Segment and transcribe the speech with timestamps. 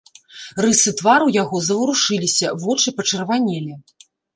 [0.65, 3.83] Рысы твару яго заварушыліся, вочы пачырванелі.